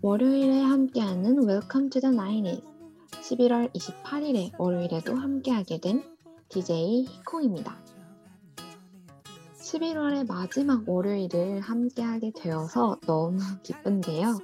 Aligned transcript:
월요일에 0.00 0.62
함께하는 0.62 1.48
Welcome 1.48 1.90
to 1.90 2.00
the 2.00 2.14
Nineties 2.14 2.62
11월 3.10 3.68
28일에 3.72 4.52
월요일에도 4.56 5.16
함께하게 5.16 5.80
된 5.80 6.04
DJ 6.48 7.04
히콩입니다. 7.04 7.76
11월의 9.56 10.28
마지막 10.28 10.88
월요일을 10.88 11.60
함께하게 11.62 12.30
되어서 12.30 12.96
너무 13.08 13.40
기쁜데요. 13.64 14.38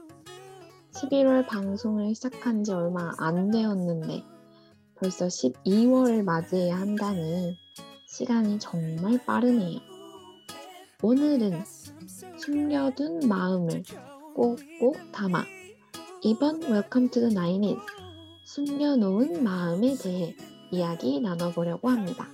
11월 0.91 1.47
방송을 1.47 2.17
시작한 2.17 2.65
지 2.65 2.73
얼마 2.73 3.13
안 3.19 3.53
되었는데 3.53 4.25
벌써 4.97 5.27
12월을 5.29 6.25
맞이해야 6.25 6.77
한다니 6.77 7.57
시간이 8.09 8.59
정말 8.59 9.25
빠르네요. 9.25 9.79
오늘은 11.01 11.63
숨겨둔 12.39 13.29
마음을 13.29 13.85
꼭꼭 14.35 15.13
담아 15.13 15.45
이번 16.23 16.61
Welcome 16.65 17.09
to 17.11 17.23
the 17.23 17.31
Nineties 17.31 17.81
숨겨놓은 18.45 19.45
마음에 19.45 19.95
대해 19.95 20.35
이야기 20.73 21.21
나눠보려고 21.21 21.89
합니다. 21.89 22.27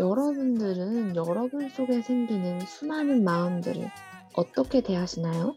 여러분들은 0.00 1.14
여러분 1.14 1.68
속에 1.68 2.02
생기는 2.02 2.58
수많은 2.60 3.22
마음들을 3.22 3.88
어떻게 4.34 4.80
대하시나요? 4.80 5.54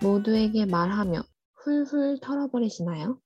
모두에게 0.00 0.64
말하며 0.64 1.22
훌훌 1.54 2.20
털어버리시나요? 2.20 3.20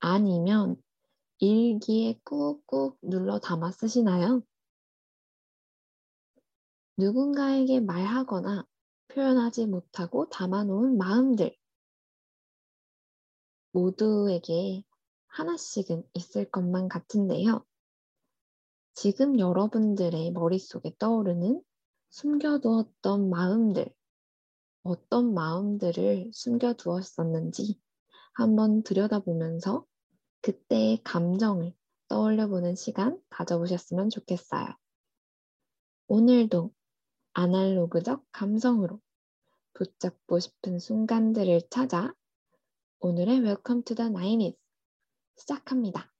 아니면 0.00 0.76
일기에 1.38 2.20
꾹꾹 2.24 2.98
눌러 3.00 3.38
담아 3.38 3.70
쓰시나요? 3.70 4.42
누군가에게 6.98 7.80
말하거나 7.80 8.66
표현하지 9.14 9.66
못하고 9.66 10.28
담아놓은 10.30 10.96
마음들. 10.96 11.54
모두에게 13.72 14.82
하나씩은 15.28 16.08
있을 16.14 16.50
것만 16.50 16.88
같은데요. 16.88 17.64
지금 18.94 19.38
여러분들의 19.38 20.32
머릿속에 20.32 20.94
떠오르는 20.98 21.62
숨겨두었던 22.10 23.30
마음들, 23.30 23.94
어떤 24.82 25.32
마음들을 25.32 26.30
숨겨두었었는지 26.32 27.80
한번 28.34 28.82
들여다보면서 28.82 29.86
그때의 30.42 31.02
감정을 31.04 31.74
떠올려보는 32.08 32.74
시간 32.74 33.18
가져보셨으면 33.30 34.10
좋겠어요. 34.10 34.66
오늘도 36.08 36.72
아날로그적 37.34 38.24
감성으로 38.32 39.00
붙잡고 39.74 40.38
싶은 40.38 40.78
순간들을 40.78 41.62
찾아 41.70 42.12
오늘의 43.00 43.40
Welcome 43.40 43.84
to 43.84 43.96
the 43.96 44.10
90s 44.10 44.56
시작합니다. 45.36 46.12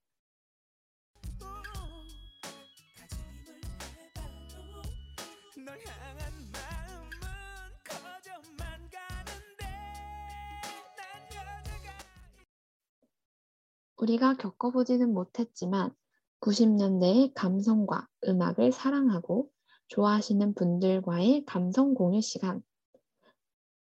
우리가 13.99 14.35
겪어보지는 14.35 15.13
못했지만 15.13 15.95
90년대의 16.41 17.33
감성과 17.35 18.09
음악을 18.27 18.73
사랑하고 18.73 19.49
좋아하시는 19.89 20.55
분들과의 20.55 21.45
감성 21.47 21.95
공유 21.95 22.21
시간. 22.21 22.63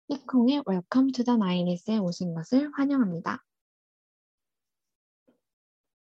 히콩의 0.08 0.64
Welcome 0.68 1.12
to 1.12 1.24
the 1.24 1.38
90s에 1.38 2.02
오신 2.02 2.34
것을 2.34 2.70
환영합니다. 2.74 3.44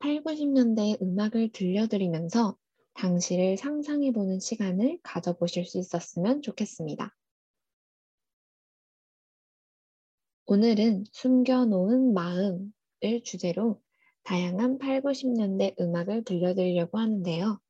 8, 0.01 0.23
90년대의 0.23 1.01
음악을 1.01 1.53
들려드리면서 1.53 2.57
당시를 2.95 3.57
상상해보는 3.57 4.41
시간을 4.41 4.99
가져보실 5.03 5.65
수 5.65 5.79
있었으면 5.79 6.43
좋겠습니다. 6.43 7.15
오늘은 10.47 11.05
숨겨놓은 11.11 12.13
마음을 12.13 12.71
주제로 13.25 13.81
다양한 14.25 14.79
8, 14.79 15.01
90년대 15.01 15.81
음악을 15.81 16.25
들려드리려고 16.25 16.99
하는데요. 16.99 17.61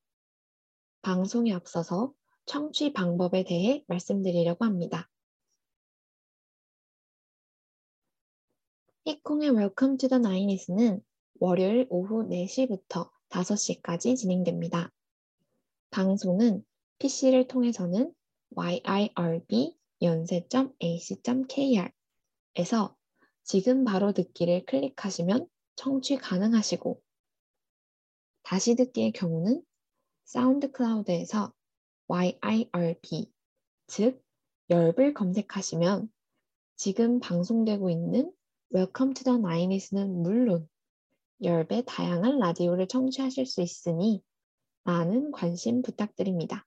방송에 1.05 1.53
앞서서 1.53 2.15
청취 2.47 2.95
방법에 2.95 3.45
대해 3.45 3.85
말씀드리려고 3.89 4.65
합니다. 4.65 5.11
히콩의 9.05 9.51
Welcome 9.51 9.99
to 9.99 10.09
the 10.09 10.19
Nines는 10.19 11.05
월요일 11.41 11.87
오후 11.91 12.27
4시부터 12.27 13.11
5시까지 13.29 14.17
진행됩니다. 14.17 14.91
방송은 15.91 16.65
PC를 16.99 17.49
통해서는 17.49 18.15
yirb 18.57 19.77
연세.ac.kr 20.01 21.91
에서 22.57 22.97
지금 23.43 23.85
바로 23.85 24.13
듣기를 24.13 24.65
클릭하시면 24.65 25.49
청취 25.77 26.17
가능하시고 26.17 27.03
다시 28.43 28.75
듣기의 28.75 29.13
경우는 29.13 29.63
사운드 30.25 30.73
클라우드에서 30.73 31.53
YIRB, 32.09 33.31
즉 33.87 34.23
열을 34.71 35.15
검색하시면 35.15 36.11
지금 36.77 37.21
방송되고 37.21 37.91
있는 37.91 38.33
Welcome 38.75 39.15
to 39.15 39.25
the 39.25 39.39
Nines는 39.39 40.23
물론 40.23 40.69
열배 41.43 41.83
다양한 41.87 42.39
라디오를 42.39 42.89
청취하실 42.89 43.47
수 43.47 43.61
있으니 43.61 44.23
많은 44.85 45.31
관심 45.31 45.83
부탁드립니다. 45.83 46.67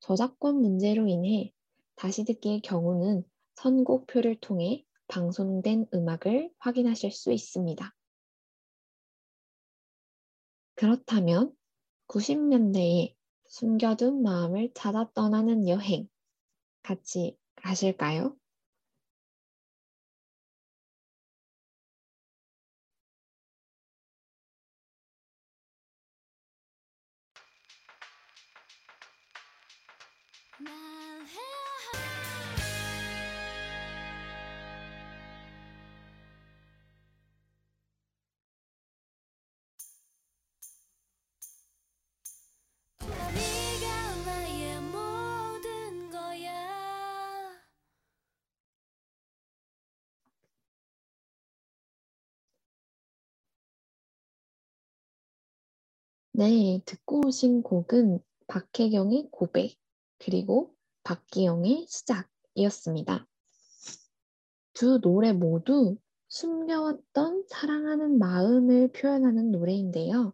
저작권 0.00 0.60
문제로 0.60 1.06
인해 1.06 1.52
다시 1.96 2.24
듣기의 2.24 2.60
경우는 2.60 3.24
선곡표를 3.54 4.40
통해 4.40 4.84
방송된 5.08 5.86
음악을 5.94 6.50
확인하실 6.58 7.10
수 7.12 7.32
있습니다. 7.32 7.94
그렇다면 10.82 11.54
90년대에 12.08 13.14
숨겨둔 13.46 14.20
마음을 14.20 14.72
찾아 14.74 15.08
떠나는 15.12 15.68
여행 15.68 16.08
같이 16.82 17.38
가실까요? 17.54 18.36
네, 56.34 56.80
듣고 56.86 57.26
오신 57.26 57.62
곡은 57.62 58.18
박혜경의 58.46 59.28
고백, 59.30 59.76
그리고 60.18 60.74
박기영의 61.04 61.86
시작이었습니다. 61.86 63.28
두 64.72 64.98
노래 65.02 65.34
모두 65.34 65.98
숨겨왔던 66.28 67.44
사랑하는 67.48 68.18
마음을 68.18 68.92
표현하는 68.92 69.50
노래인데요. 69.50 70.32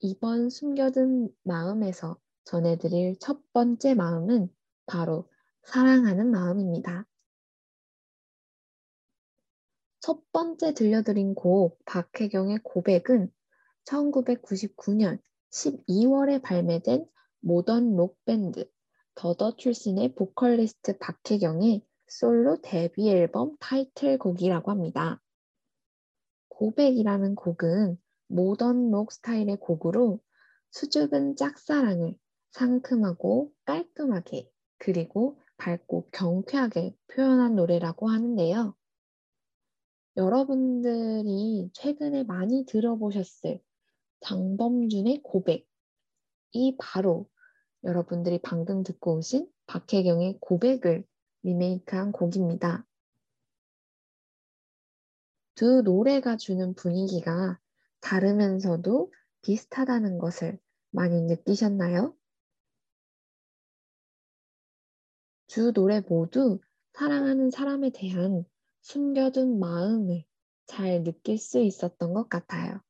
이번 0.00 0.50
숨겨둔 0.50 1.34
마음에서 1.42 2.20
전해드릴 2.44 3.16
첫 3.18 3.40
번째 3.54 3.94
마음은 3.94 4.54
바로 4.84 5.26
사랑하는 5.62 6.30
마음입니다. 6.30 7.06
첫 10.00 10.20
번째 10.32 10.74
들려드린 10.74 11.34
곡 11.34 11.82
박혜경의 11.86 12.60
고백은 12.62 13.32
1999년 13.86 15.18
12월에 15.50 16.42
발매된 16.42 17.06
모던 17.40 17.96
록 17.96 18.22
밴드 18.24 18.68
더더 19.14 19.56
출신의 19.56 20.14
보컬리스트 20.14 20.98
박혜경의 20.98 21.82
솔로 22.06 22.60
데뷔 22.60 23.08
앨범 23.08 23.56
타이틀곡이라고 23.58 24.70
합니다. 24.70 25.22
고백이라는 26.48 27.34
곡은 27.34 27.98
모던 28.28 28.90
록 28.90 29.12
스타일의 29.12 29.58
곡으로 29.60 30.20
수줍은 30.70 31.36
짝사랑을 31.36 32.16
상큼하고 32.52 33.52
깔끔하게 33.64 34.50
그리고 34.78 35.38
밝고 35.58 36.08
경쾌하게 36.12 36.94
표현한 37.08 37.54
노래라고 37.54 38.08
하는데요. 38.08 38.74
여러분들이 40.16 41.70
최근에 41.72 42.24
많이 42.24 42.64
들어보셨을 42.66 43.60
장범준의 44.26 45.20
고백. 45.22 45.68
이 46.50 46.76
바로 46.80 47.30
여러분들이 47.84 48.40
방금 48.42 48.82
듣고 48.82 49.18
오신 49.18 49.48
박혜경의 49.66 50.38
고백을 50.40 51.06
리메이크한 51.44 52.10
곡입니다. 52.10 52.84
두 55.54 55.82
노래가 55.82 56.36
주는 56.36 56.74
분위기가 56.74 57.60
다르면서도 58.00 59.12
비슷하다는 59.42 60.18
것을 60.18 60.58
많이 60.90 61.22
느끼셨나요? 61.22 62.12
두 65.46 65.72
노래 65.72 66.00
모두 66.00 66.58
사랑하는 66.94 67.52
사람에 67.52 67.90
대한 67.90 68.44
숨겨둔 68.80 69.60
마음을 69.60 70.24
잘 70.66 71.04
느낄 71.04 71.38
수 71.38 71.60
있었던 71.60 72.12
것 72.12 72.28
같아요. 72.28 72.80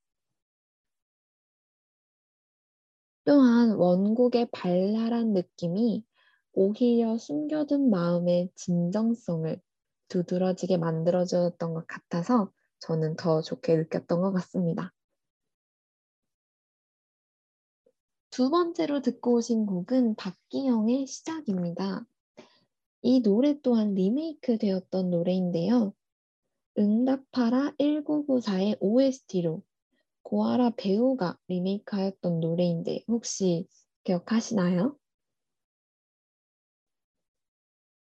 또한 3.27 3.73
원곡의 3.73 4.51
발랄한 4.53 5.33
느낌이 5.33 6.05
오히려 6.53 7.19
숨겨둔 7.19 7.91
마음의 7.91 8.51
진정성을 8.55 9.61
두드러지게 10.07 10.77
만들어주었던 10.77 11.75
것 11.75 11.87
같아서 11.89 12.53
저는 12.79 13.17
더 13.17 13.43
좋게 13.43 13.77
느꼈던 13.77 14.21
것 14.21 14.33
같습니다. 14.33 14.95
두 18.31 18.49
번째로 18.49 19.03
듣고 19.03 19.35
오신 19.35 19.67
곡은 19.67 20.15
박기영의 20.15 21.09
시작입니다. 21.09 22.07
이 23.03 23.21
노래 23.23 23.61
또한 23.61 23.95
리메이크 23.95 24.59
되었던 24.59 25.11
노래인데요. 25.11 25.93
응답하라 26.79 27.73
1994의 27.81 28.77
OST로 28.79 29.65
고아라 30.27 30.71
배우가 30.71 31.39
리메이크하였던 31.47 32.41
노래인데 32.41 33.05
혹시 33.07 33.69
기억하시나요? 34.03 34.99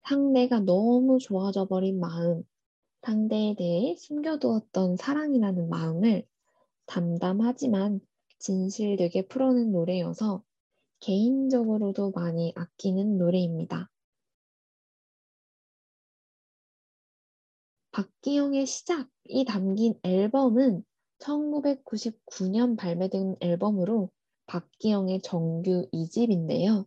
상대가 0.05 0.59
너무 0.59 1.19
좋아져 1.19 1.67
버린 1.67 2.01
마음, 2.01 2.43
상대에 3.03 3.55
대해 3.57 3.95
숨겨두었던 3.99 4.97
사랑이라는 4.97 5.69
마음을 5.69 6.27
담담하지만 6.87 8.01
진실되게 8.39 9.27
풀어낸 9.27 9.71
노래여서 9.71 10.43
개인적으로도 11.01 12.13
많이 12.13 12.55
아끼는 12.57 13.19
노래입니다. 13.19 13.91
박기영의 17.93 18.65
시작이 18.65 19.45
담긴 19.47 20.01
앨범은 20.03 20.85
1999년 21.25 22.77
발매된 22.77 23.37
앨범으로 23.41 24.11
박기영의 24.47 25.23
정규 25.23 25.89
2집인데요. 25.93 26.87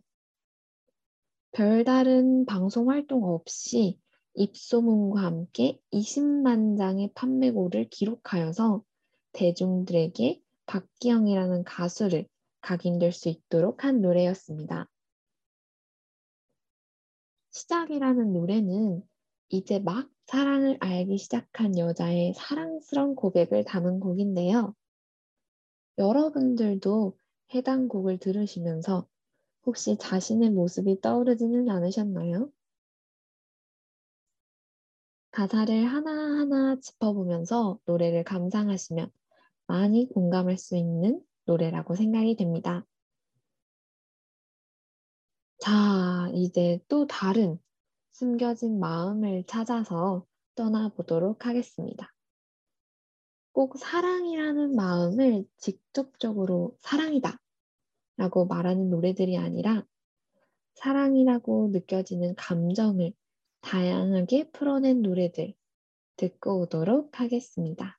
별다른 1.50 2.46
방송 2.46 2.90
활동 2.90 3.24
없이 3.24 3.98
입소문과 4.34 5.22
함께 5.22 5.80
20만 5.92 6.78
장의 6.78 7.10
판매고를 7.14 7.88
기록하여서 7.88 8.84
대중들에게 9.32 10.40
박기영이라는 10.66 11.64
가수를 11.64 12.28
각인될 12.60 13.12
수 13.12 13.28
있도록 13.28 13.84
한 13.84 14.00
노래였습니다. 14.00 14.88
시작이라는 17.50 18.32
노래는 18.32 19.02
이제 19.48 19.80
막 19.80 20.08
사랑을 20.28 20.76
알기 20.80 21.16
시작한 21.16 21.78
여자의 21.78 22.34
사랑스런 22.34 23.14
고백을 23.14 23.64
담은 23.64 23.98
곡인데요. 23.98 24.74
여러분들도 25.96 27.16
해당 27.54 27.88
곡을 27.88 28.18
들으시면서 28.18 29.08
혹시 29.64 29.96
자신의 29.96 30.50
모습이 30.50 31.00
떠오르지는 31.00 31.70
않으셨나요? 31.70 32.50
가사를 35.30 35.86
하나하나 35.86 36.78
짚어보면서 36.78 37.78
노래를 37.86 38.22
감상하시면 38.24 39.10
많이 39.66 40.10
공감할 40.10 40.58
수 40.58 40.76
있는 40.76 41.22
노래라고 41.46 41.94
생각이 41.94 42.36
됩니다. 42.36 42.84
자, 45.58 46.30
이제 46.34 46.80
또 46.86 47.06
다른 47.06 47.58
숨겨진 48.18 48.80
마음을 48.80 49.44
찾아서 49.46 50.26
떠나보도록 50.56 51.46
하겠습니다. 51.46 52.12
꼭 53.52 53.78
사랑이라는 53.78 54.74
마음을 54.74 55.44
직접적으로 55.56 56.76
사랑이다 56.80 57.40
라고 58.16 58.44
말하는 58.44 58.90
노래들이 58.90 59.38
아니라 59.38 59.86
사랑이라고 60.74 61.68
느껴지는 61.68 62.34
감정을 62.34 63.12
다양하게 63.60 64.50
풀어낸 64.50 65.02
노래들 65.02 65.54
듣고 66.16 66.62
오도록 66.62 67.20
하겠습니다. 67.20 67.97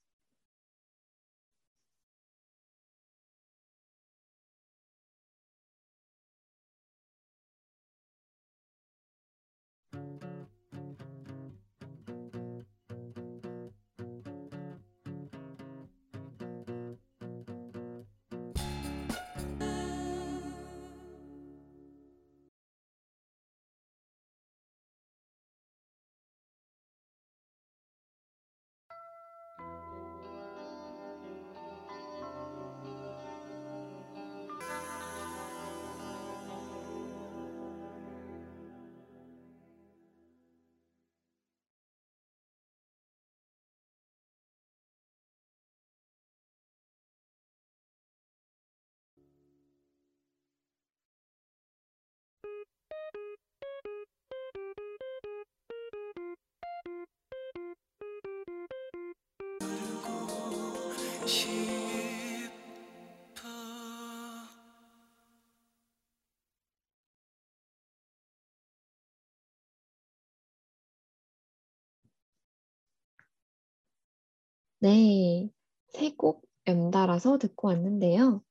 네, 74.81 75.49
세 75.89 76.15
곡 76.17 76.43
연달아서 76.67 77.37
듣고 77.37 77.67
왔는데요. 77.67 78.43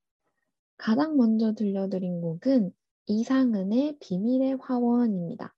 가장 0.77 1.17
먼저 1.17 1.55
들려드린 1.55 2.21
곡은 2.21 2.73
이상은의 3.07 3.99
비밀의 4.01 4.59
화원입니다. 4.61 5.55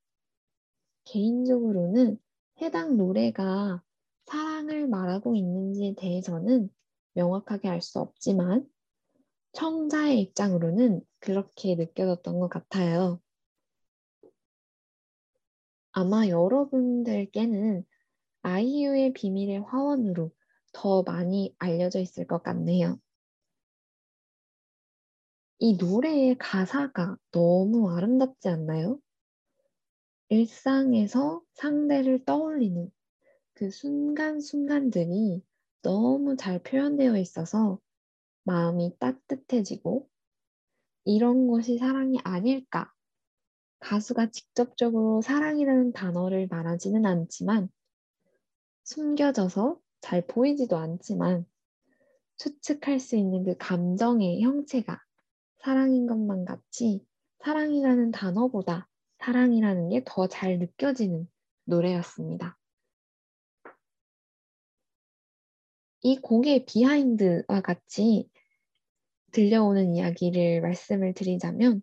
개인적으로는 1.05 2.19
해당 2.63 2.97
노래가 2.97 3.83
사랑을 4.27 4.87
말하고 4.89 5.35
있는지에 5.35 5.95
대해서는 5.97 6.71
명확하게 7.15 7.69
알 7.69 7.81
수 7.81 7.99
없지만 8.01 8.69
청자의 9.53 10.21
입장으로는 10.21 11.03
그렇게 11.19 11.75
느껴졌던 11.75 12.39
것 12.39 12.49
같아요. 12.49 13.21
아마 15.93 16.29
여러분들께는 16.29 17.85
아이유의 18.43 19.13
비밀의 19.13 19.61
화원으로 19.63 20.31
더 20.73 21.03
많이 21.03 21.55
알려져 21.59 22.01
있을 22.01 22.27
것 22.27 22.43
같네요. 22.43 22.99
이 25.59 25.77
노래의 25.77 26.39
가사가 26.39 27.19
너무 27.33 27.91
아름답지 27.91 28.49
않나요? 28.49 28.99
일상에서 30.29 31.43
상대를 31.55 32.25
떠올리는 32.25 32.91
그 33.53 33.71
순간순간들이 33.71 35.43
너무 35.83 36.37
잘 36.37 36.63
표현되어 36.63 37.17
있어서 37.19 37.81
마음이 38.45 38.97
따뜻해지고 38.99 40.09
이런 41.05 41.49
것이 41.49 41.79
사랑이 41.79 42.19
아닐까 42.25 42.93
가수가 43.81 44.31
직접적으로 44.31 45.23
사랑이라는 45.23 45.93
단어를 45.93 46.49
말하지는 46.49 47.07
않지만 47.07 47.71
숨겨져서 48.85 49.81
잘 50.03 50.27
보이지도 50.27 50.77
않지만 50.77 51.47
추측할 52.37 53.01
수 53.01 53.17
있는 53.17 53.45
그 53.45 53.57
감정의 53.59 54.43
형체가 54.43 55.01
사랑인 55.63 56.07
것만 56.07 56.45
같이 56.45 57.07
사랑이라는 57.41 58.13
단어보다 58.13 58.89
사랑이라는 59.19 59.91
게 59.91 60.05
더 60.05 60.27
잘 60.29 60.59
느껴지는 60.59 61.29
노래였습니다. 61.65 62.59
이 66.03 66.17
곡의 66.17 66.65
비하인드와 66.67 67.61
같이 67.63 68.29
들려오는 69.33 69.95
이야기를 69.95 70.61
말씀을 70.61 71.15
드리자면 71.15 71.83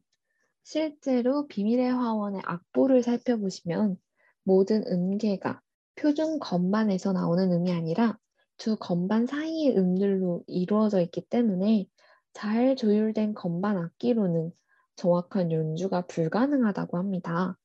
실제로 0.64 1.48
비밀의 1.48 1.92
화원의 1.92 2.42
악보를 2.44 3.04
살펴보시면 3.04 3.98
모든 4.44 4.84
음계가 4.88 5.62
표준 5.96 6.40
건반에서 6.40 7.14
나오는 7.14 7.52
음이 7.52 7.72
아니라 7.72 8.18
두 8.58 8.76
건반 8.76 9.28
사이의 9.28 9.78
음들로 9.78 10.44
이루어져 10.48 11.00
있기 11.02 11.22
때문에 11.30 11.88
잘 12.34 12.76
조율된 12.76 13.34
건반 13.34 13.78
악기로는 13.78 14.52
정확한 14.96 15.52
연주가 15.52 16.06
불가능하다고 16.08 16.98
합니다. 16.98 17.58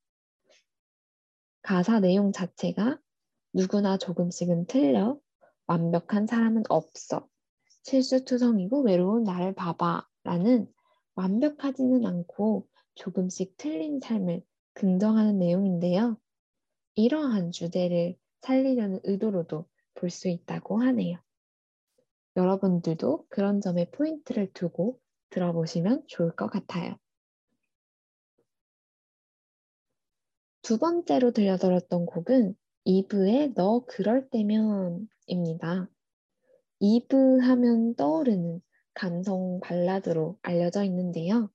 가사 1.62 2.00
내용 2.00 2.32
자체가 2.32 2.98
누구나 3.52 3.96
조금씩은 3.96 4.66
틀려 4.66 5.18
완벽한 5.72 6.26
사람은 6.26 6.64
없어. 6.68 7.26
실수투성이고 7.84 8.82
외로운 8.82 9.24
나를 9.24 9.54
봐봐. 9.54 10.06
라는 10.22 10.70
완벽하지는 11.14 12.04
않고 12.04 12.68
조금씩 12.94 13.56
틀린 13.56 13.98
삶을 13.98 14.42
긍정하는 14.74 15.38
내용인데요. 15.38 16.18
이러한 16.94 17.52
주제를 17.52 18.18
살리려는 18.42 19.00
의도로도 19.04 19.66
볼 19.94 20.10
수 20.10 20.28
있다고 20.28 20.82
하네요. 20.82 21.18
여러분들도 22.36 23.24
그런 23.30 23.62
점에 23.62 23.90
포인트를 23.92 24.52
두고 24.52 25.00
들어보시면 25.30 26.04
좋을 26.06 26.36
것 26.36 26.48
같아요. 26.48 26.98
두 30.60 30.76
번째로 30.78 31.30
들려드렸던 31.30 32.04
곡은 32.04 32.56
이브의 32.84 33.54
너 33.54 33.84
그럴 33.86 34.28
때면입니다. 34.28 35.88
이브 36.80 37.38
하면 37.38 37.94
떠오르는 37.94 38.60
감성 38.94 39.60
발라드로 39.60 40.38
알려져 40.42 40.82
있는데요. 40.84 41.50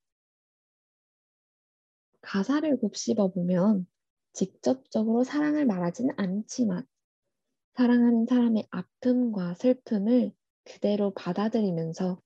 가사를 2.21 2.77
곱씹어 2.79 3.33
보면 3.33 3.87
직접적으로 4.33 5.23
사랑을 5.23 5.65
말하지는 5.65 6.13
않지만 6.17 6.85
사랑하는 7.73 8.25
사람의 8.25 8.67
아픔과 8.69 9.55
슬픔을 9.55 10.31
그대로 10.63 11.11
받아들이면서 11.13 12.21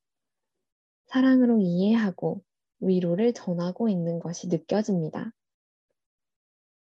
사랑으로 1.07 1.59
이해하고 1.59 2.43
위로를 2.79 3.33
전하고 3.33 3.89
있는 3.89 4.19
것이 4.19 4.47
느껴집니다. 4.47 5.33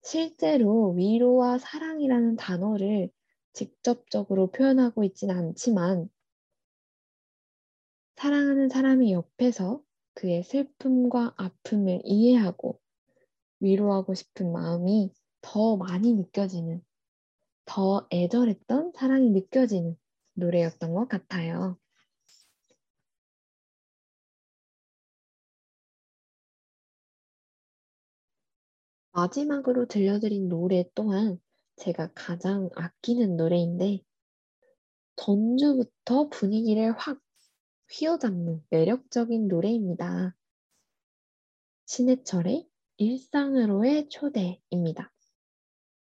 실제로 0.01 0.91
위로와 0.91 1.58
사랑이라는 1.58 2.36
단어를 2.36 3.10
직접적으로 3.53 4.48
표현하고 4.51 5.03
있지는 5.06 5.38
않지만 5.38 6.10
사랑하는 8.18 8.70
사람이 8.70 9.13
옆에서 9.13 9.82
그의 10.13 10.44
슬픔과 10.44 11.34
아픔을 11.38 12.01
이해하고 12.03 12.79
위로하고 13.62 14.13
싶은 14.13 14.51
마음이 14.51 15.13
더 15.41 15.77
많이 15.77 16.13
느껴지는, 16.13 16.84
더 17.65 18.08
애절했던 18.12 18.94
사랑이 18.96 19.32
느껴지는 19.32 19.98
노래였던 20.34 20.94
것 20.94 21.08
같아요. 21.08 21.77
마지막으로 29.19 29.85
들려드린 29.85 30.47
노래 30.47 30.85
또한 30.95 31.41
제가 31.75 32.09
가장 32.13 32.69
아끼는 32.75 33.35
노래인데 33.35 34.01
전주부터 35.17 36.29
분위기를 36.29 36.93
확 36.97 37.19
휘어잡는 37.91 38.63
매력적인 38.69 39.49
노래입니다. 39.49 40.38
신해철의 41.85 42.69
일상으로의 42.95 44.07
초대입니다. 44.07 45.11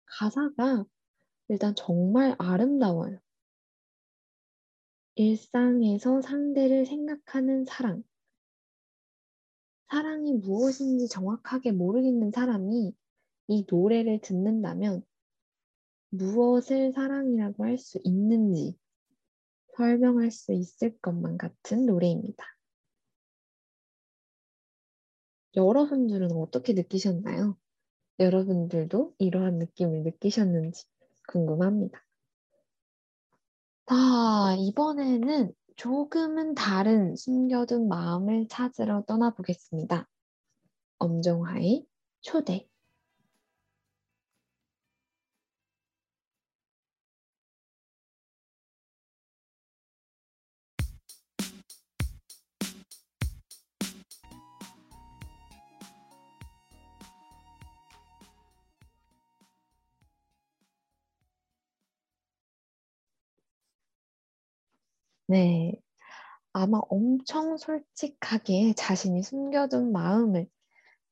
가사가 0.07 0.87
일단 1.49 1.75
정말 1.77 2.35
아름다워요. 2.39 3.19
일상에서 5.17 6.23
상대를 6.23 6.87
생각하는 6.87 7.67
사랑. 7.67 8.03
사랑이 9.91 10.33
무엇인지 10.33 11.09
정확하게 11.09 11.73
모르겠는 11.73 12.31
사람이 12.31 12.95
이 13.49 13.65
노래를 13.69 14.21
듣는다면 14.21 15.05
무엇을 16.11 16.93
사랑이라고 16.93 17.65
할 17.65 17.79
수 17.79 17.99
있는지 18.05 18.79
설명할 19.77 20.31
수 20.31 20.53
있을 20.53 20.97
것만 20.99 21.39
같은 21.39 21.87
노래입니다. 21.87 22.45
여러분들은 25.57 26.33
어떻게 26.33 26.73
느끼셨나요? 26.73 27.57
여러분들도 28.19 29.15
이러한 29.19 29.59
느낌을 29.59 30.03
느끼셨는지 30.03 30.85
궁금합니다. 31.29 32.05
자, 33.87 34.55
이번에는 34.59 35.53
조금은 35.77 36.55
다른 36.55 37.17
숨겨둔 37.17 37.89
마음을 37.89 38.47
찾으러 38.49 39.05
떠나보겠습니다. 39.07 40.09
엄정화의 40.99 41.87
초대. 42.21 42.69
네. 65.33 65.73
아마 66.53 66.79
엄청 66.91 67.57
솔직하게 67.57 68.75
자신이 68.75 69.23
숨겨둔 69.23 69.91
마음을 69.91 70.47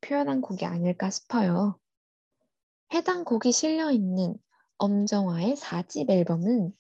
표현한 0.02 0.42
곡이 0.42 0.66
아닐까 0.66 1.08
싶어요. 1.08 1.78
해당 2.92 3.24
곡이 3.24 3.50
실려 3.50 3.90
있는 3.90 4.36
엄정화의 4.76 5.56
4집 5.56 6.10
앨범은 6.10 6.74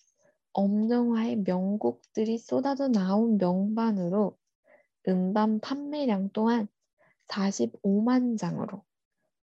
엄정화의 0.52 1.36
명곡들이 1.46 2.36
쏟아져 2.36 2.88
나온 2.88 3.38
명반으로 3.38 4.36
음반 5.08 5.60
판매량 5.60 6.28
또한 6.34 6.68
45만 7.28 8.36
장으로 8.36 8.84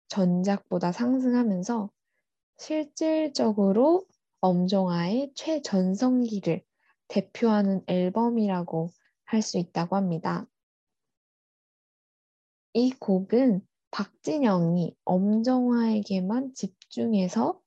전작보다 0.09 0.93
상승하면서 0.93 1.89
실질적으로 2.59 4.05
엄정화의 4.43 5.33
최전성기를 5.35 6.63
대표하는 7.11 7.83
앨범이라고 7.87 8.90
할 9.25 9.43
수 9.43 9.59
있다고 9.59 9.97
합니다. 9.97 10.47
이 12.73 12.93
곡은 12.93 13.67
박진영이 13.90 14.97
엄정화에게만 15.05 16.55
집중해서 16.55 17.61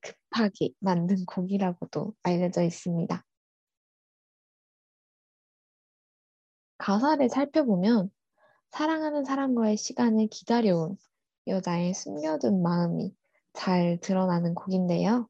급하게 0.00 0.70
만든 0.80 1.24
곡이라고도 1.26 2.14
알려져 2.22 2.62
있습니다. 2.62 3.24
가사를 6.78 7.28
살펴보면 7.28 8.10
사랑하는 8.70 9.24
사람과의 9.24 9.76
시간을 9.76 10.28
기다려온 10.28 10.96
여자의 11.46 11.94
숨겨둔 11.94 12.62
마음이 12.62 13.14
잘 13.52 13.98
드러나는 14.00 14.54
곡인데요. 14.54 15.28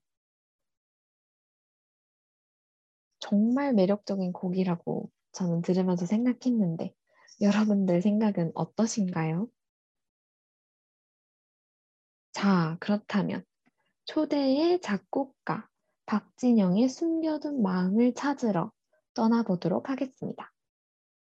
정말 3.24 3.72
매력적인 3.72 4.34
곡이라고 4.34 5.10
저는 5.32 5.62
들으면서 5.62 6.04
생각했는데 6.04 6.94
여러분들 7.40 8.02
생각은 8.02 8.52
어떠신가요? 8.54 9.48
자, 12.32 12.76
그렇다면 12.80 13.42
초대의 14.04 14.82
작곡가 14.82 15.70
박진영의 16.04 16.90
숨겨둔 16.90 17.62
마음을 17.62 18.12
찾으러 18.12 18.70
떠나보도록 19.14 19.88
하겠습니다. 19.88 20.52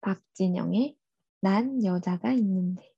박진영의 0.02 0.98
난 1.40 1.82
여자가 1.82 2.30
있는데 2.32 2.92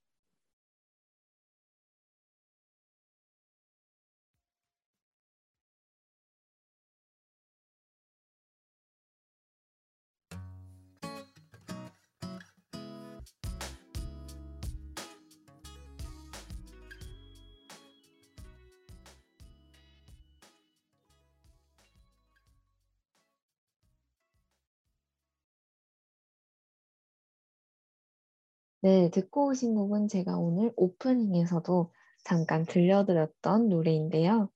네, 28.81 29.11
듣고 29.11 29.49
오신 29.49 29.75
곡은 29.75 30.07
제가 30.07 30.39
오늘 30.39 30.73
오프닝에서도 30.77 31.93
잠깐 32.23 32.65
들려드렸던 32.65 33.69
노래인데요. 33.69 34.51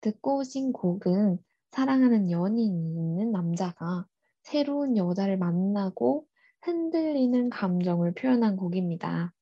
듣고 0.00 0.38
오신 0.38 0.72
곡은 0.72 1.38
사랑하는 1.70 2.30
연인이 2.30 2.94
있는 2.94 3.32
남자가 3.32 4.06
새로운 4.40 4.96
여자를 4.96 5.36
만나고 5.36 6.26
흔들리는 6.62 7.50
감정을 7.50 8.14
표현한 8.14 8.56
곡입니다. 8.56 9.34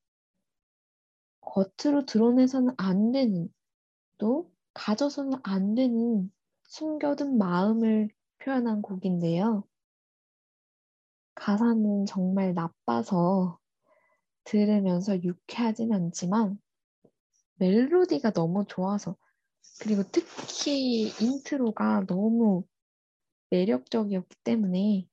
겉으로 1.41 2.05
드러내서는 2.05 2.75
안 2.77 3.13
되는, 3.13 3.49
또 4.19 4.51
가져서는 4.73 5.39
안 5.45 5.77
되는 5.77 6.33
숨겨둔 6.65 7.39
마음을 7.39 8.09
표현한 8.39 8.83
곡인데요. 8.83 9.63
가사는 11.37 12.07
정말 12.07 12.55
나빠서 12.55 13.61
들으면서 14.45 15.23
유쾌하진 15.23 15.93
않지만 15.93 16.59
멜로디가 17.57 18.33
너무 18.33 18.65
좋아서 18.67 19.17
그리고 19.81 20.03
특히 20.11 21.13
인트로가 21.21 22.05
너무 22.07 22.65
매력적이었기 23.51 24.37
때문에 24.45 25.07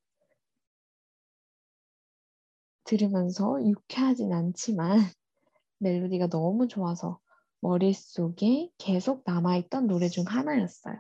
들으면서 2.84 3.64
유쾌하진 3.66 4.34
않지만 4.34 4.98
멜로디가 5.80 6.28
너무 6.28 6.68
좋아서 6.68 7.20
머릿속에 7.62 8.72
계속 8.78 9.24
남아있던 9.26 9.88
노래 9.88 10.10
중 10.10 10.26
하나였어요. 10.28 10.96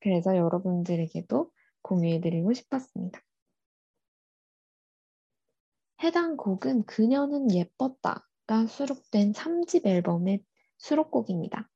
그래서 0.00 0.36
여러분들에게도 0.36 1.50
공유해드리고 1.82 2.52
싶었습니다. 2.52 3.20
해당 6.02 6.36
곡은 6.36 6.84
그녀는 6.84 7.50
예뻤다가 7.54 8.66
수록된 8.68 9.32
3집 9.32 9.86
앨범의 9.86 10.44
수록곡입니다. 10.78 11.70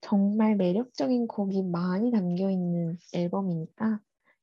정말 0.00 0.56
매력적인 0.56 1.28
곡이 1.28 1.62
많이 1.62 2.10
담겨 2.10 2.50
있는 2.50 2.98
앨범이니까 3.14 4.00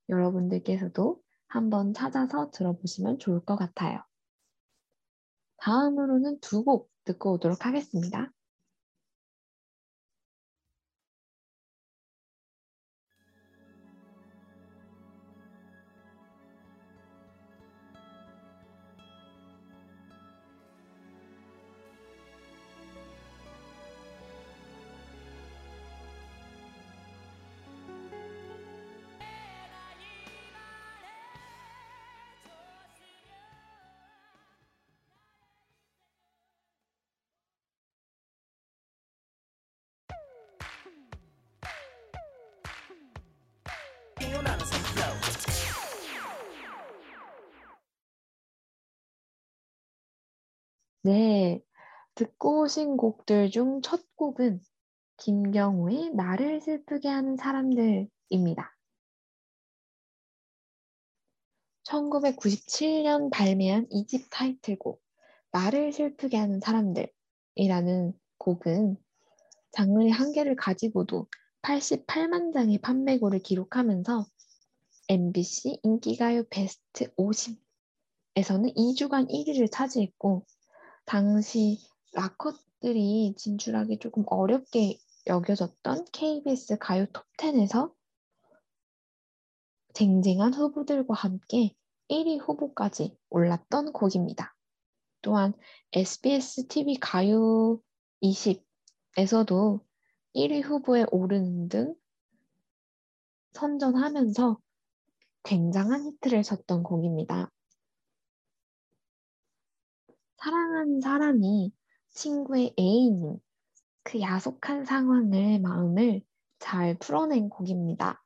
여러분들께서도 0.10 1.22
한번 1.48 1.93
찾아서 1.93 2.50
들어보시면 2.51 3.19
좋을 3.19 3.45
것 3.45 3.56
같아요. 3.56 4.02
다음으로는 5.58 6.39
두 6.39 6.63
곡 6.63 6.89
듣고 7.04 7.34
오도록 7.34 7.65
하겠습니다. 7.65 8.32
네, 51.01 51.61
듣고 52.15 52.61
오신 52.63 52.97
곡들 52.97 53.49
중 53.51 53.81
첫 53.81 54.01
곡은 54.15 54.59
김경우의 55.17 56.11
나를 56.11 56.61
슬프게 56.61 57.07
하는 57.07 57.35
사람들입니다. 57.37 58.75
1997년 61.83 63.31
발매한 63.31 63.87
이집 63.89 64.27
타이틀곡 64.29 65.01
나를 65.51 65.91
슬프게 65.91 66.37
하는 66.37 66.59
사람들이라는 66.59 68.13
곡은 68.37 68.97
장르의 69.71 70.11
한계를 70.11 70.55
가지고도 70.55 71.27
88만 71.69 72.51
장의 72.51 72.79
판매고를 72.79 73.39
기록하면서 73.39 74.25
MBC 75.08 75.82
인기가요 75.84 76.45
베스트 76.49 77.13
50에서는 77.15 78.75
2주간 78.75 79.29
1위를 79.29 79.71
차지했고 79.71 80.47
당시 81.05 81.77
락커들이 82.13 83.36
진출하기 83.38 83.99
조금 83.99 84.23
어렵게 84.25 84.97
여겨졌던 85.27 86.05
KBS 86.12 86.79
가요 86.79 87.05
톱10에서 87.05 87.93
쟁쟁한 89.93 90.55
후보들과 90.55 91.13
함께 91.13 91.75
1위 92.10 92.39
후보까지 92.41 93.15
올랐던 93.29 93.93
곡입니다. 93.93 94.55
또한 95.21 95.53
SBS 95.91 96.67
TV 96.67 96.97
가요 96.97 97.79
20에서도 98.23 99.82
1위 100.39 100.63
후보에 100.63 101.06
오르는 101.12 101.67
등 101.67 101.95
선전하면서 103.52 104.58
굉장한 105.43 106.06
히트를 106.06 106.43
쳤던 106.43 106.84
곡입니다. 106.84 107.52
사랑하는 110.38 111.02
사람이 111.02 111.73
친구의 112.12 112.73
애인인 112.80 113.41
그 114.04 114.21
야속한 114.21 114.86
상황을 114.86 115.60
마음을 115.60 116.21
잘 116.58 116.97
풀어낸 116.99 117.49
곡입니다. 117.49 118.23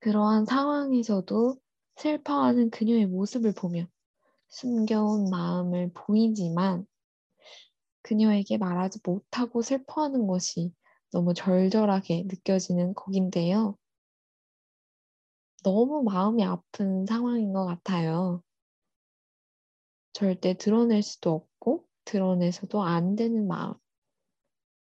그러한 0.00 0.46
상황에서도 0.46 1.56
슬퍼하는 1.94 2.70
그녀의 2.70 3.06
모습을 3.06 3.54
보며 3.54 3.86
숨겨온 4.48 5.30
마음을 5.30 5.92
보이지만 5.94 6.86
그녀에게 8.04 8.58
말하지 8.58 9.00
못하고 9.02 9.62
슬퍼하는 9.62 10.26
것이 10.26 10.72
너무 11.10 11.32
절절하게 11.32 12.24
느껴지는 12.26 12.94
곡인데요. 12.94 13.76
너무 15.62 16.02
마음이 16.02 16.44
아픈 16.44 17.06
상황인 17.06 17.52
것 17.54 17.64
같아요. 17.64 18.42
절대 20.12 20.54
드러낼 20.54 21.02
수도 21.02 21.32
없고 21.32 21.86
드러내서도 22.04 22.82
안 22.82 23.16
되는 23.16 23.48
마음. 23.48 23.74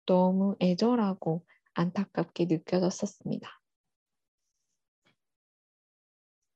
너무 0.06 0.54
애절하고 0.60 1.44
안타깝게 1.74 2.46
느껴졌었습니다. 2.46 3.60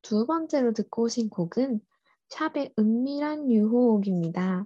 두 0.01 0.25
번째로 0.25 0.71
듣고 0.71 1.03
오신 1.03 1.29
곡은 1.29 1.81
샵의 2.29 2.73
은밀한 2.79 3.51
유혹입니다. 3.51 4.65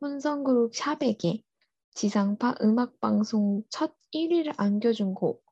혼성그룹 0.00 0.74
샵에게 0.74 1.42
지상파 1.94 2.54
음악방송 2.62 3.64
첫 3.68 3.94
1위를 4.14 4.54
안겨준 4.56 5.14
곡 5.14 5.44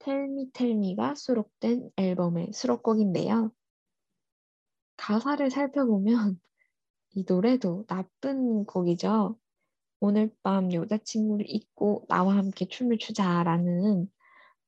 텔미 0.00 0.52
텔미가 0.52 1.14
수록된 1.14 1.90
앨범의 1.96 2.52
수록곡인데요. 2.52 3.52
가사를 4.96 5.50
살펴보면 5.50 6.40
이 7.10 7.24
노래도 7.28 7.84
나쁜 7.86 8.64
곡이죠. 8.64 9.38
오늘 10.00 10.34
밤 10.42 10.72
여자친구를 10.72 11.46
잊고 11.48 12.04
나와 12.08 12.36
함께 12.36 12.66
춤을 12.68 12.98
추자라는 12.98 14.10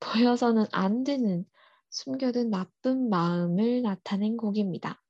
보여서는 0.00 0.64
안 0.72 1.04
되는 1.04 1.44
숨겨둔 1.90 2.50
나쁜 2.50 3.08
마음을 3.08 3.82
나타낸 3.82 4.36
곡입니다. 4.36 5.02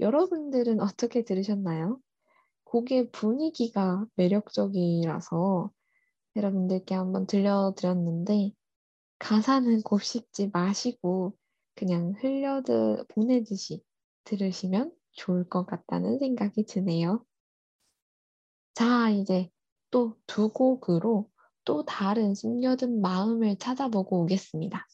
여러분들은 0.00 0.80
어떻게 0.80 1.24
들으셨나요? 1.24 2.00
곡의 2.70 3.10
분위기가 3.12 4.04
매력적이라서 4.16 5.70
여러분들께 6.36 6.94
한번 6.94 7.26
들려드렸는데 7.26 8.52
가사는 9.18 9.82
곱씹지 9.82 10.50
마시고 10.52 11.34
그냥 11.74 12.12
흘려드 12.20 13.04
보내듯이 13.08 13.82
들으시면 14.24 14.92
좋을 15.12 15.48
것 15.48 15.64
같다는 15.64 16.18
생각이 16.18 16.66
드네요. 16.66 17.24
자, 18.74 19.10
이제 19.10 19.50
또 19.90 20.18
두 20.26 20.50
곡으로 20.50 21.30
또 21.64 21.84
다른 21.84 22.34
숨겨둔 22.34 23.00
마음을 23.00 23.56
찾아보고 23.56 24.22
오겠습니다. 24.22 24.86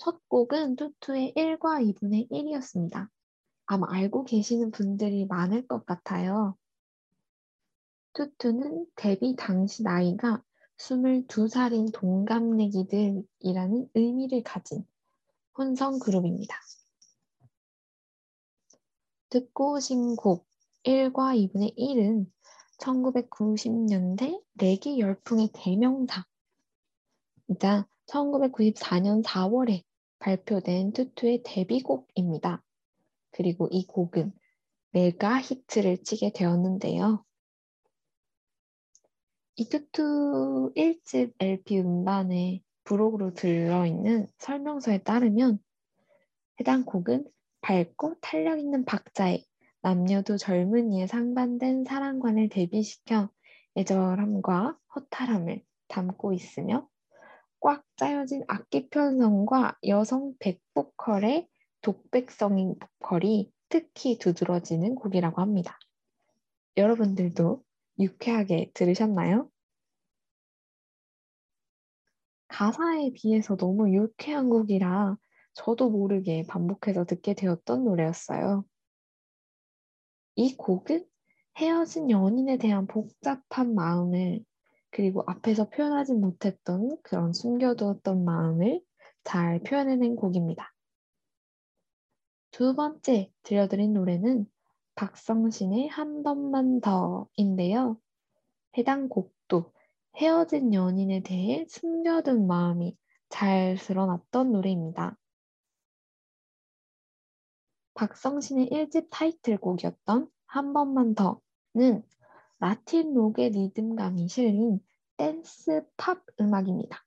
첫 0.00 0.26
곡은 0.28 0.76
투투의 0.76 1.34
1과 1.36 1.84
2분의 1.84 2.30
1이었습니다. 2.30 3.10
아마 3.66 3.86
알고 3.90 4.24
계시는 4.24 4.70
분들이 4.70 5.26
많을 5.26 5.66
것 5.66 5.84
같아요. 5.84 6.56
투투는 8.14 8.86
데뷔 8.96 9.36
당시 9.36 9.82
나이가 9.82 10.42
22살인 10.78 11.92
동갑내기들이라는 11.92 13.90
의미를 13.92 14.42
가진 14.42 14.86
혼성 15.58 15.98
그룹입니다. 15.98 16.56
듣고 19.28 19.74
오신 19.74 20.16
곡 20.16 20.48
1과 20.84 21.36
2분의 21.36 21.76
1은 21.76 22.24
1990년대 22.78 24.42
레게 24.54 24.98
열풍의 24.98 25.50
대명사이자 25.52 26.24
1994년 28.06 29.22
4월에 29.22 29.84
발표된 30.20 30.92
투투의 30.92 31.42
데뷔곡입니다. 31.44 32.62
그리고 33.32 33.68
이 33.70 33.86
곡은 33.86 34.32
메가 34.92 35.40
히트를 35.40 36.02
치게 36.02 36.32
되었는데요. 36.32 37.24
이 39.56 39.68
투투 39.68 40.72
1집 40.74 41.34
LP 41.38 41.80
음반에 41.80 42.62
부록으로 42.84 43.34
들어있는 43.34 44.26
설명서에 44.38 44.98
따르면 45.02 45.58
해당 46.58 46.84
곡은 46.84 47.30
밝고 47.60 48.16
탄력 48.20 48.58
있는 48.58 48.84
박자에 48.84 49.44
남녀도 49.82 50.36
젊은이의 50.36 51.08
상반된 51.08 51.84
사랑관을 51.84 52.48
대비시켜 52.48 53.30
애절함과 53.76 54.78
허탈함을 54.94 55.62
담고 55.88 56.32
있으며 56.32 56.89
꽉 57.60 57.84
짜여진 57.96 58.44
악기 58.48 58.88
편성과 58.88 59.78
여성 59.86 60.34
백보컬의 60.38 61.48
독백성인 61.82 62.76
보컬이 62.78 63.52
특히 63.68 64.18
두드러지는 64.18 64.94
곡이라고 64.94 65.40
합니다. 65.40 65.78
여러분들도 66.76 67.62
유쾌하게 67.98 68.70
들으셨나요? 68.74 69.50
가사에 72.48 73.12
비해서 73.14 73.56
너무 73.56 73.94
유쾌한 73.94 74.48
곡이라 74.48 75.16
저도 75.54 75.90
모르게 75.90 76.44
반복해서 76.48 77.04
듣게 77.04 77.34
되었던 77.34 77.84
노래였어요. 77.84 78.64
이 80.36 80.56
곡은 80.56 81.06
헤어진 81.58 82.10
연인에 82.10 82.56
대한 82.56 82.86
복잡한 82.86 83.74
마음을 83.74 84.44
그리고 84.90 85.22
앞에서 85.26 85.68
표현하지 85.68 86.14
못했던 86.14 86.96
그런 87.02 87.32
숨겨두었던 87.32 88.24
마음을 88.24 88.80
잘 89.24 89.60
표현해낸 89.60 90.16
곡입니다. 90.16 90.72
두 92.50 92.74
번째 92.74 93.30
들려드린 93.42 93.92
노래는 93.94 94.46
박성신의 94.96 95.88
한 95.88 96.22
번만 96.22 96.80
더인데요. 96.80 97.98
해당 98.76 99.08
곡도 99.08 99.72
헤어진 100.16 100.74
연인에 100.74 101.22
대해 101.22 101.64
숨겨둔 101.68 102.46
마음이 102.46 102.96
잘 103.28 103.76
드러났던 103.78 104.52
노래입니다. 104.52 105.16
박성신의 107.94 108.70
1집 108.70 109.08
타이틀곡이었던 109.10 110.28
한 110.46 110.72
번만 110.72 111.14
더는 111.14 112.02
라틴 112.60 113.14
록의 113.14 113.50
리듬감이 113.50 114.28
실린 114.28 114.80
댄스 115.16 115.82
팝 115.96 116.22
음악입니다. 116.38 117.02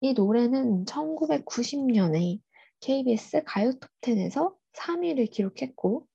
이 0.00 0.12
노래는 0.14 0.84
1990년에 0.84 2.40
KBS 2.80 3.44
가요 3.44 3.70
톱10에서 3.74 4.56
3위를 4.72 5.30
기록했고 5.30 6.08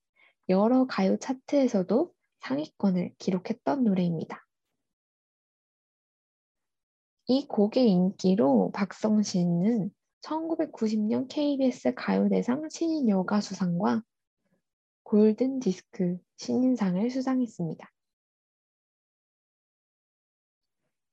여러 0.50 0.86
가요 0.86 1.16
차트에서도 1.16 2.12
상위권을 2.40 3.14
기록했던 3.16 3.84
노래입니다. 3.84 4.46
이 7.28 7.46
곡의 7.46 7.90
인기로 7.90 8.72
박성신은 8.74 9.90
1990년 10.20 11.28
KBS 11.28 11.94
가요대상 11.94 12.68
신인 12.68 13.08
여가수상과 13.08 14.02
골든 15.08 15.60
디스크 15.60 16.18
신인상을 16.36 17.08
수상했습니다. 17.08 17.90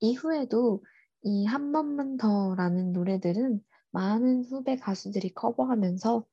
이후에도 0.01 0.84
이 1.21 1.45
한 1.45 1.71
번만 1.71 2.17
더라는 2.17 2.91
노래들은 2.91 3.63
많은 3.91 4.43
후배 4.43 4.75
가수들이 4.75 5.34
커버하면서 5.34 6.25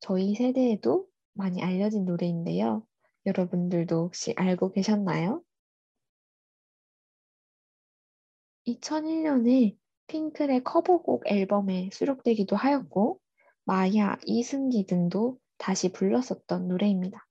저희 0.00 0.34
세대에도 0.34 1.08
많이 1.32 1.62
알려진 1.62 2.04
노래인데요. 2.04 2.86
여러분들도 3.24 4.02
혹시 4.04 4.34
알고 4.36 4.72
계셨나요? 4.72 5.42
2001년에 8.66 9.78
핑클의 10.08 10.64
커버곡 10.64 11.22
앨범에 11.28 11.88
수록되기도 11.94 12.56
하였고 12.56 13.20
마야, 13.64 14.18
이승기 14.26 14.84
등도 14.84 15.40
다시 15.58 15.92
불렀었던 15.92 16.68
노래입니다. 16.68 17.26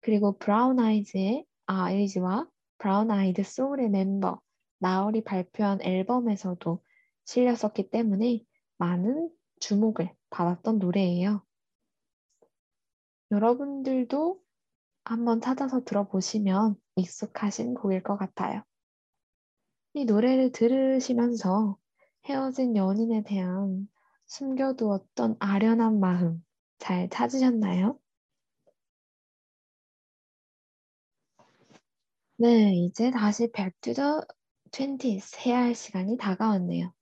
그리고 0.00 0.36
브라운 0.38 0.80
아이즈의 0.80 1.46
아이즈와 1.66 2.46
브라운 2.78 3.10
아이드 3.10 3.42
소울의 3.42 3.88
멤버 3.90 4.40
나얼이 4.78 5.24
발표한 5.24 5.80
앨범에서도 5.82 6.82
실렸었기 7.24 7.88
때문에 7.88 8.44
많은 8.76 9.30
주목을 9.60 10.14
받았던 10.30 10.78
노래예요. 10.78 11.42
여러분들도 13.30 14.40
한번 15.04 15.40
찾아서 15.40 15.84
들어보시면 15.84 16.76
익숙하신 16.96 17.74
곡일 17.74 18.02
것 18.02 18.16
같아요. 18.16 18.62
이 19.94 20.04
노래를 20.04 20.52
들으시면서 20.52 21.78
헤어진 22.26 22.76
연인에 22.76 23.22
대한 23.22 23.88
숨겨두었던 24.26 25.36
아련한 25.38 26.00
마음 26.00 26.44
잘 26.84 27.08
찾으셨나요? 27.08 27.98
네, 32.36 32.74
이제 32.74 33.10
다시 33.10 33.50
back 33.50 33.72
to 33.80 33.94
the 33.94 34.20
20s 34.70 35.38
해야 35.46 35.62
할 35.62 35.74
시간이 35.74 36.18
다가왔네요. 36.18 36.92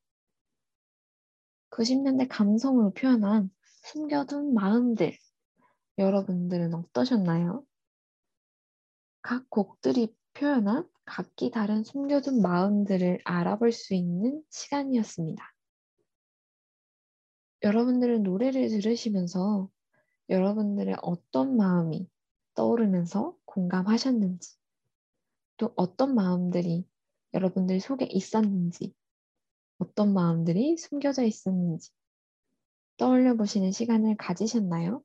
90년대 1.70 2.28
감성으로 2.30 2.92
표현한 2.92 3.50
숨겨둔 3.82 4.54
마음들. 4.54 5.18
여러분들은 5.98 6.74
어떠셨나요? 6.74 7.64
각 9.20 9.50
곡들이 9.50 10.14
표현한 10.34 10.88
각기 11.04 11.50
다른 11.50 11.82
숨겨둔 11.82 12.40
마음들을 12.40 13.18
알아볼 13.24 13.72
수 13.72 13.94
있는 13.94 14.44
시간이었습니다. 14.48 15.52
여러분들은 17.64 18.24
노래를 18.24 18.68
들으시면서 18.68 19.68
여러분들의 20.32 20.96
어떤 21.02 21.56
마음이 21.56 22.08
떠오르면서 22.54 23.36
공감하셨는지, 23.44 24.56
또 25.58 25.72
어떤 25.76 26.14
마음들이 26.14 26.86
여러분들 27.34 27.80
속에 27.80 28.06
있었는지, 28.06 28.94
어떤 29.78 30.14
마음들이 30.14 30.76
숨겨져 30.78 31.22
있었는지 31.24 31.90
떠올려 32.96 33.34
보시는 33.36 33.72
시간을 33.72 34.16
가지셨나요? 34.16 35.02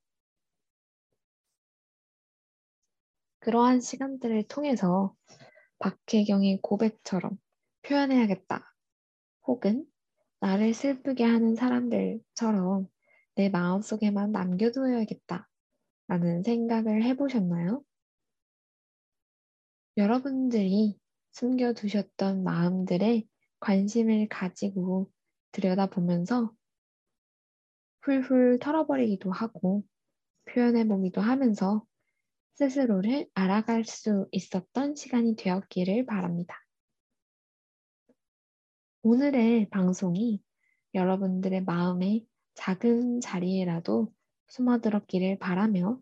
그러한 3.39 3.81
시간들을 3.81 4.47
통해서 4.47 5.13
박혜경의 5.79 6.59
고백처럼 6.61 7.37
표현해야겠다. 7.81 8.73
혹은 9.45 9.85
나를 10.39 10.73
슬프게 10.73 11.23
하는 11.23 11.55
사람들처럼 11.55 12.87
내 13.37 13.49
마음속에만 13.49 14.31
남겨두어야겠다. 14.31 15.47
라는 16.07 16.41
생각을 16.41 17.03
해보셨나요? 17.03 17.83
여러분들이 19.95 20.99
숨겨두셨던 21.33 22.43
마음들에 22.43 23.25
관심을 23.59 24.27
가지고 24.27 25.11
들여다보면서 25.51 26.51
훌훌 28.01 28.57
털어버리기도 28.59 29.31
하고 29.31 29.83
표현해보기도 30.45 31.21
하면서 31.21 31.85
스스로를 32.55 33.29
알아갈 33.35 33.83
수 33.83 34.27
있었던 34.31 34.95
시간이 34.95 35.35
되었기를 35.35 36.07
바랍니다. 36.07 36.55
오늘의 39.03 39.69
방송이 39.69 40.41
여러분들의 40.95 41.65
마음에 41.65 42.25
작은 42.57 43.21
자리에라도 43.21 44.11
숨어들었기를 44.47 45.37
바라며 45.37 46.01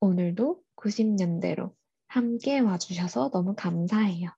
오늘도 0.00 0.60
90년대로 0.74 1.72
함께 2.08 2.58
와주셔서 2.58 3.30
너무 3.30 3.54
감사해요. 3.54 4.28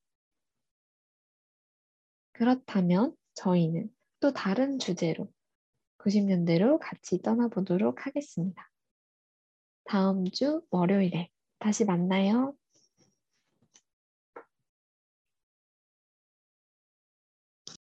그렇다면 2.32 3.16
저희는 3.34 3.88
또 4.20 4.32
다른 4.32 4.78
주제로 4.78 5.32
90년대로 5.98 6.78
같이 6.78 7.22
떠나보도록 7.22 8.06
하겠습니다. 8.06 8.70
다음 9.84 10.26
주 10.26 10.62
월요일에 10.70 11.30
다시 11.58 11.86
만나요. 11.86 12.54